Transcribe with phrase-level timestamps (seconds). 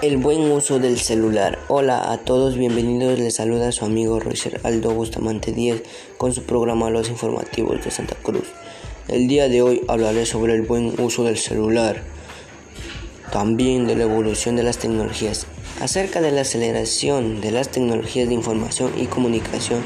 [0.00, 1.58] El buen uso del celular.
[1.66, 3.18] Hola a todos, bienvenidos.
[3.18, 5.82] Les saluda su amigo Roger Aldo Bustamante Díez
[6.18, 8.46] con su programa Los Informativos de Santa Cruz.
[9.08, 12.04] El día de hoy hablaré sobre el buen uso del celular,
[13.32, 15.48] también de la evolución de las tecnologías.
[15.80, 19.80] Acerca de la aceleración de las tecnologías de información y comunicación,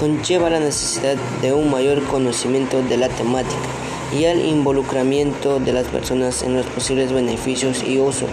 [0.00, 3.83] conlleva la necesidad de un mayor conocimiento de la temática
[4.18, 8.26] y el involucramiento de las personas en los posibles beneficios y uso,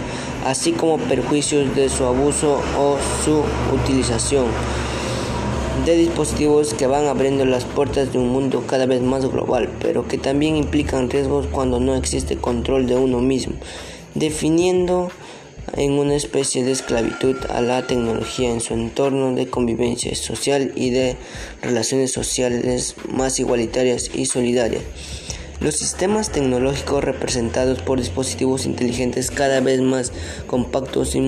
[0.46, 3.42] así como perjuicios de su abuso o su
[3.74, 4.46] utilización
[5.84, 10.06] de dispositivos que van abriendo las puertas de un mundo cada vez más global, pero
[10.06, 13.54] que también implican riesgos cuando no existe control de uno mismo,
[14.14, 15.10] definiendo
[15.74, 20.90] en una especie de esclavitud a la tecnología en su entorno de convivencia social y
[20.90, 21.16] de
[21.62, 24.82] relaciones sociales más igualitarias y solidarias.
[25.62, 30.12] Los sistemas tecnológicos representados por dispositivos inteligentes cada vez más
[30.48, 31.20] compactos y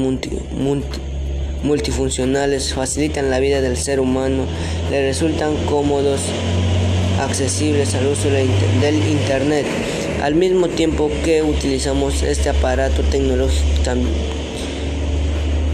[1.63, 4.43] multifuncionales facilitan la vida del ser humano,
[4.91, 6.21] le resultan cómodos,
[7.21, 9.67] accesibles al uso del Internet,
[10.21, 13.71] al mismo tiempo que utilizamos este aparato tecnológico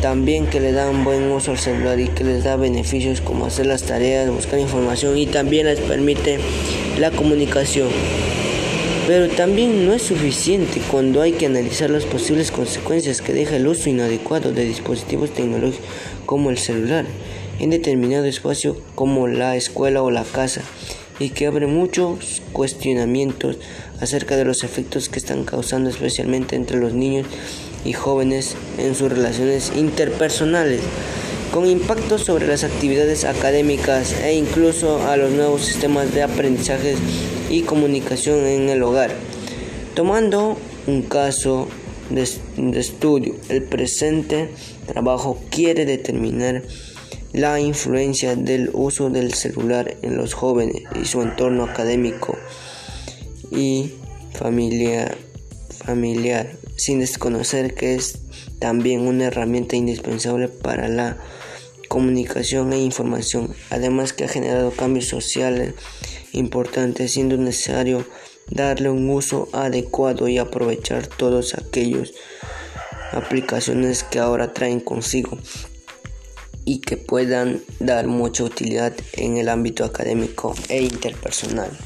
[0.03, 3.67] también que le dan buen uso al celular y que les da beneficios como hacer
[3.67, 6.39] las tareas, buscar información y también les permite
[6.99, 7.89] la comunicación.
[9.11, 13.67] Pero también no es suficiente cuando hay que analizar las posibles consecuencias que deja el
[13.67, 15.85] uso inadecuado de dispositivos tecnológicos
[16.27, 17.07] como el celular
[17.59, 20.63] en determinado espacio como la escuela o la casa
[21.19, 23.59] y que abre muchos cuestionamientos
[24.01, 27.27] acerca de los efectos que están causando especialmente entre los niños
[27.85, 30.83] y jóvenes en sus relaciones interpersonales
[31.53, 36.95] con impacto sobre las actividades académicas e incluso a los nuevos sistemas de aprendizaje
[37.49, 39.11] y comunicación en el hogar.
[39.95, 41.69] Tomando un caso
[42.11, 42.23] de,
[42.79, 44.51] estudio, el presente
[44.87, 46.63] trabajo quiere determinar
[47.33, 52.37] la influencia del uso del celular en los jóvenes y su entorno académico
[53.51, 53.93] y
[54.33, 55.17] familiar,
[55.91, 58.19] familiar sin desconocer que es
[58.61, 61.17] también una herramienta indispensable para la
[61.89, 65.75] comunicación e información, además que ha generado cambios sociales
[66.33, 68.07] importantes, siendo necesario
[68.49, 72.15] darle un uso adecuado y aprovechar todos aquellos
[73.11, 75.39] aplicaciones que ahora traen consigo
[76.65, 81.77] y que puedan dar mucha utilidad en el ámbito académico e interpersonal.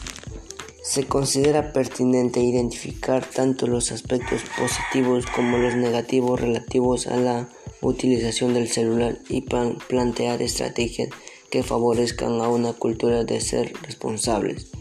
[0.85, 7.49] Se considera pertinente identificar tanto los aspectos positivos como los negativos relativos a la
[7.81, 11.09] utilización del celular y plantear estrategias
[11.49, 14.73] que favorezcan a una cultura de ser responsables,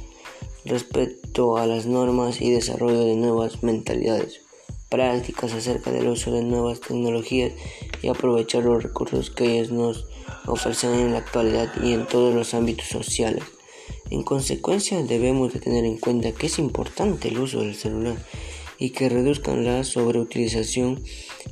[0.65, 4.41] respecto a las normas y desarrollo de nuevas mentalidades,
[4.89, 7.53] prácticas acerca del uso de nuevas tecnologías
[8.01, 10.05] y aprovechar los recursos que ellos nos
[10.47, 13.43] ofrecen en la actualidad y en todos los ámbitos sociales.
[14.13, 18.15] En consecuencia, debemos de tener en cuenta que es importante el uso del celular
[18.79, 21.03] y que reduzcan la sobreutilización,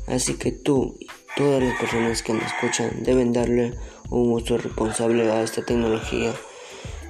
[0.08, 0.98] así que tú
[1.38, 3.74] Todas las personas que me escuchan deben darle
[4.10, 6.34] un uso responsable a esta tecnología.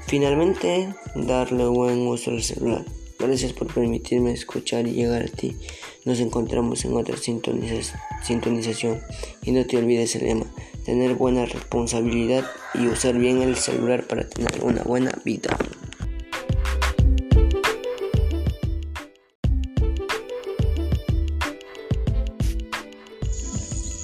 [0.06, 2.85] Finalmente, darle buen uso al celular.
[3.17, 5.57] Gracias por permitirme escuchar y llegar a ti.
[6.06, 9.01] Nos encontramos en otra sintonización.
[9.44, 10.45] Y no te olvides el lema,
[10.86, 15.58] tener buena responsabilidad y usar bien el celular para tener una buena vida.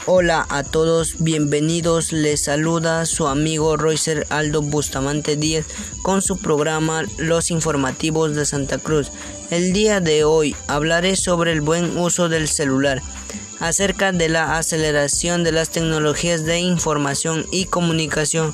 [0.10, 2.14] Hola a todos, bienvenidos.
[2.14, 5.66] Les saluda su amigo Roycer Aldo Bustamante Díaz
[6.02, 9.12] con su programa Los Informativos de Santa Cruz.
[9.52, 13.02] El día de hoy hablaré sobre el buen uso del celular,
[13.60, 18.54] acerca de la aceleración de las tecnologías de información y comunicación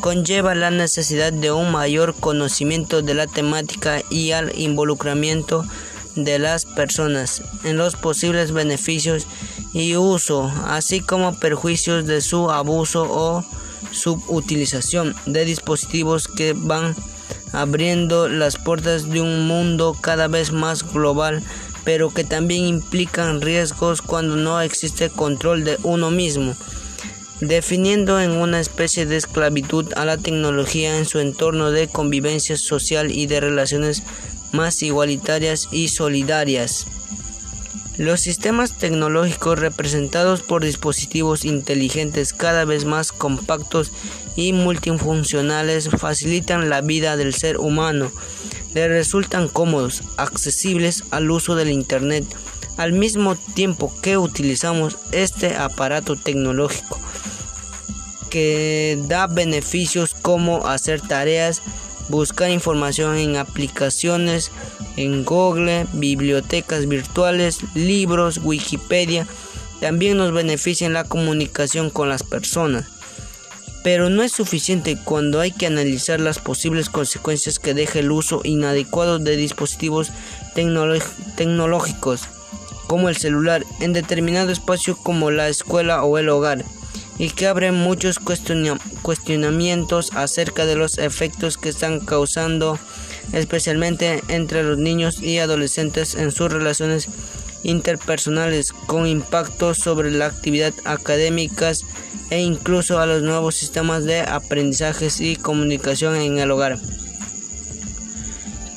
[0.00, 5.64] conlleva la necesidad de un mayor conocimiento de la temática y al involucramiento
[6.16, 9.26] de las personas en los posibles beneficios
[9.72, 13.44] y uso, así como perjuicios de su abuso o
[13.90, 16.94] subutilización de dispositivos que van
[17.52, 21.42] abriendo las puertas de un mundo cada vez más global,
[21.84, 26.54] pero que también implican riesgos cuando no existe control de uno mismo,
[27.40, 33.10] definiendo en una especie de esclavitud a la tecnología en su entorno de convivencia social
[33.10, 34.02] y de relaciones
[34.52, 36.86] más igualitarias y solidarias.
[37.96, 43.92] Los sistemas tecnológicos representados por dispositivos inteligentes cada vez más compactos
[44.34, 48.10] y multifuncionales facilitan la vida del ser humano.
[48.74, 52.24] Le resultan cómodos, accesibles al uso del Internet,
[52.76, 56.98] al mismo tiempo que utilizamos este aparato tecnológico
[58.34, 61.62] que da beneficios como hacer tareas,
[62.08, 64.50] buscar información en aplicaciones,
[64.96, 69.26] en Google, bibliotecas virtuales, libros, Wikipedia,
[69.80, 72.86] también nos beneficia en la comunicación con las personas.
[73.82, 78.40] Pero no es suficiente cuando hay que analizar las posibles consecuencias que deja el uso
[78.44, 80.10] inadecuado de dispositivos
[80.54, 82.22] tecnológicos
[82.86, 86.64] como el celular en determinado espacio como la escuela o el hogar
[87.18, 92.78] y que abre muchos cuestionamientos acerca de los efectos que están causando
[93.32, 97.08] especialmente entre los niños y adolescentes en sus relaciones
[97.62, 101.84] interpersonales con impacto sobre la actividad académicas
[102.30, 106.78] e incluso a los nuevos sistemas de aprendizajes y comunicación en el hogar.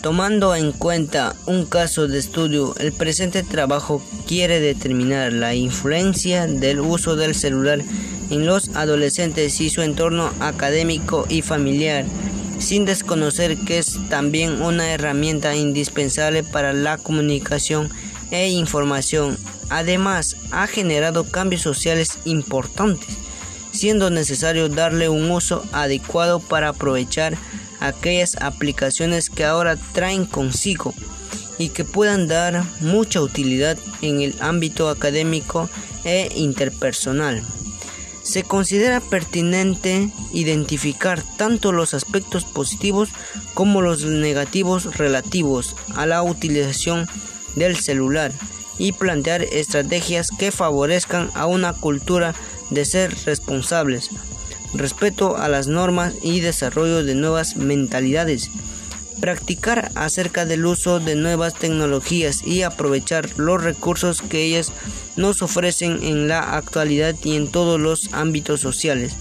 [0.01, 6.79] Tomando en cuenta un caso de estudio, el presente trabajo quiere determinar la influencia del
[6.79, 7.81] uso del celular
[8.29, 12.05] en los adolescentes y su entorno académico y familiar,
[12.59, 17.89] sin desconocer que es también una herramienta indispensable para la comunicación
[18.31, 19.37] e información.
[19.69, 23.17] Además, ha generado cambios sociales importantes,
[23.71, 27.37] siendo necesario darle un uso adecuado para aprovechar
[27.79, 30.93] aquellas aplicaciones que ahora traen consigo
[31.57, 35.69] y que puedan dar mucha utilidad en el ámbito académico
[36.03, 37.43] e interpersonal.
[38.27, 43.07] Se considera pertinente identificar tanto los aspectos positivos
[43.53, 47.07] como los negativos relativos a la utilización
[47.55, 48.33] del celular
[48.77, 52.35] y plantear estrategias que favorezcan a una cultura
[52.69, 54.09] de ser responsables,
[54.73, 58.51] respeto a las normas y desarrollo de nuevas mentalidades.
[59.21, 64.73] Practicar acerca del uso de nuevas tecnologías y aprovechar los recursos que ellas
[65.17, 69.15] nos ofrecen en la actualidad y en todos los ámbitos sociales.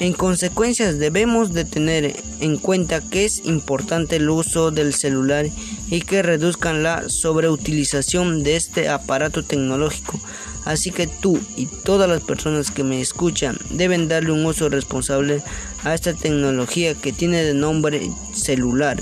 [0.00, 5.46] En consecuencia, debemos de tener en cuenta que es importante el uso del celular
[5.90, 10.20] y que reduzcan la sobreutilización de este aparato tecnológico
[10.66, 15.40] Así que tú y todas las personas que me escuchan deben darle un uso responsable
[15.84, 19.00] a esta tecnología que tiene de nombre celular.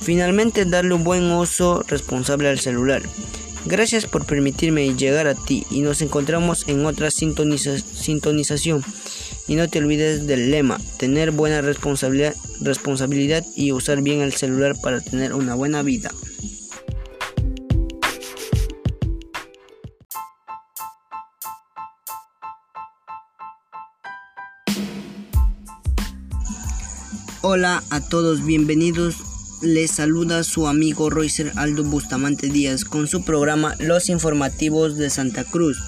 [0.00, 3.02] Finalmente, darle un buen uso responsable al celular.
[3.66, 8.84] Gracias por permitirme llegar a ti y nos encontramos en otra sintonización.
[9.48, 14.76] Y no te olvides del lema, tener buena responsabilidad, responsabilidad y usar bien el celular
[14.82, 16.10] para tener una buena vida.
[27.40, 29.23] Hola a todos, bienvenidos.
[29.64, 35.42] Les saluda su amigo Roycer Aldo Bustamante Díaz con su programa Los Informativos de Santa
[35.44, 35.78] Cruz.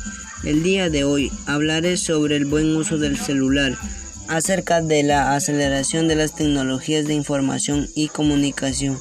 [0.45, 3.77] El día de hoy hablaré sobre el buen uso del celular,
[4.29, 8.99] acerca de la aceleración de las tecnologías de información y comunicación.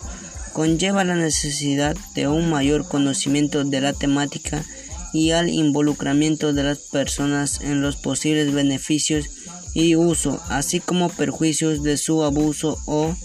[0.51, 4.65] Conlleva la necesidad de un mayor conocimiento de la temática
[5.13, 9.29] y al involucramiento de las personas en los posibles beneficios
[9.73, 13.15] y uso, así como perjuicios de su abuso o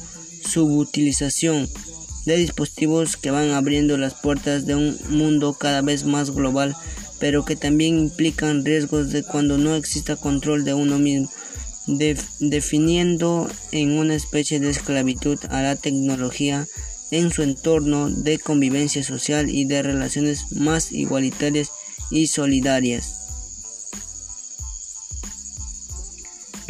[0.44, 1.68] subutilización
[2.26, 6.76] de dispositivos que van abriendo las puertas de un mundo cada vez más global,
[7.18, 11.30] pero que también implican riesgos de cuando no exista control de uno mismo,
[11.86, 16.66] definiendo en una especie de esclavitud a la tecnología
[17.10, 21.70] en su entorno de convivencia social y de relaciones más igualitarias
[22.10, 23.19] y solidarias.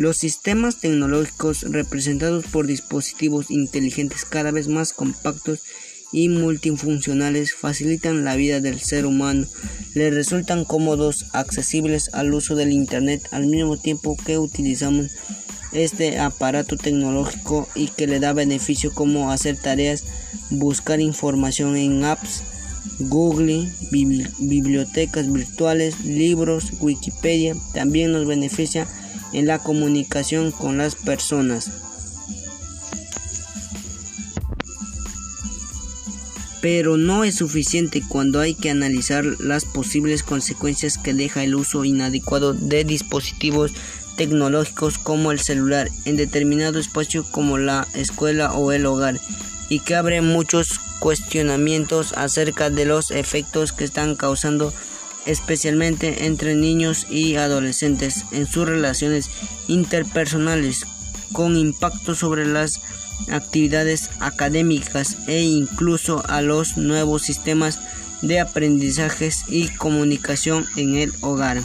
[0.00, 5.60] Los sistemas tecnológicos representados por dispositivos inteligentes cada vez más compactos
[6.10, 9.46] y multifuncionales facilitan la vida del ser humano,
[9.92, 15.08] le resultan cómodos, accesibles al uso del Internet al mismo tiempo que utilizamos
[15.72, 20.04] este aparato tecnológico y que le da beneficio como hacer tareas,
[20.48, 22.42] buscar información en apps,
[23.00, 28.88] Google, bibliotecas virtuales, libros, Wikipedia, también nos beneficia
[29.32, 31.70] en la comunicación con las personas.
[36.60, 41.84] Pero no es suficiente cuando hay que analizar las posibles consecuencias que deja el uso
[41.84, 43.72] inadecuado de dispositivos
[44.16, 49.18] tecnológicos como el celular en determinado espacio como la escuela o el hogar
[49.70, 54.74] y que abre muchos cuestionamientos acerca de los efectos que están causando
[55.26, 59.30] especialmente entre niños y adolescentes en sus relaciones
[59.68, 60.86] interpersonales,
[61.32, 62.80] con impacto sobre las
[63.30, 67.78] actividades académicas e incluso a los nuevos sistemas
[68.22, 71.62] de aprendizajes y comunicación en el hogar.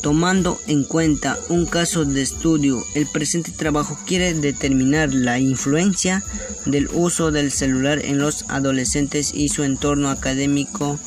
[0.00, 6.22] Tomando en cuenta un caso de estudio, el presente trabajo quiere determinar la influencia
[6.66, 10.98] del uso del celular en los adolescentes y su entorno académico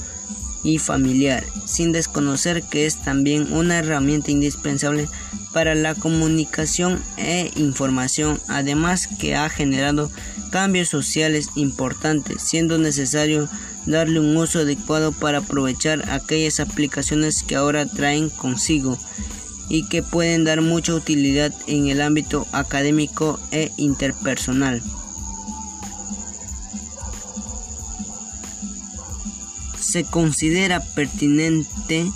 [0.64, 5.08] y familiar, sin desconocer que es también una herramienta indispensable
[5.54, 10.12] para la comunicación e información, además que ha generado
[10.52, 13.50] cambios sociales importantes, siendo necesario
[13.86, 18.98] darle un uso adecuado para aprovechar aquellas aplicaciones que ahora traen consigo
[19.70, 24.82] y que pueden dar mucha utilidad en el ámbito académico e interpersonal.
[29.80, 32.12] Se considera pertinente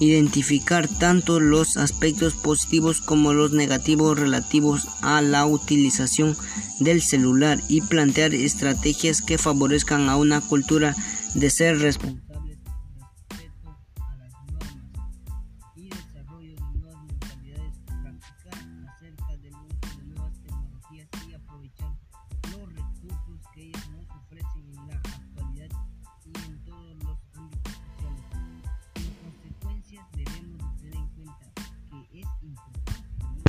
[0.00, 6.36] identificar tanto los aspectos positivos como los negativos relativos a la utilización
[6.84, 10.94] del celular y plantear estrategias que favorezcan a una cultura
[11.34, 11.78] de ser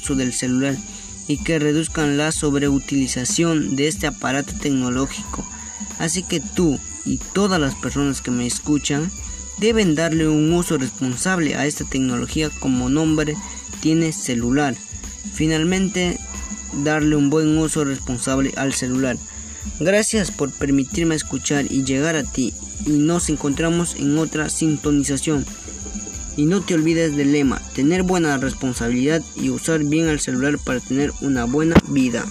[0.03, 0.75] uso del celular
[1.27, 5.45] y que reduzcan la sobreutilización de este aparato tecnológico.
[5.99, 9.11] Así que tú y todas las personas que me escuchan
[9.57, 13.35] deben darle un uso responsable a esta tecnología como nombre
[13.81, 14.75] tiene celular.
[15.33, 16.19] Finalmente,
[16.83, 19.17] darle un buen uso responsable al celular.
[19.79, 22.53] Gracias por permitirme escuchar y llegar a ti
[22.85, 25.45] y nos encontramos en otra sintonización.
[26.35, 30.79] Y no te olvides del lema, tener buena responsabilidad y usar bien el celular para
[30.79, 32.25] tener una buena vida.